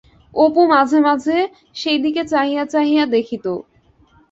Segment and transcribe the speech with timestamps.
[0.33, 1.37] অপু মাঝে মাঝে
[1.75, 3.45] সেইদিকে চাহিয়া চাহিয়া দেখিত।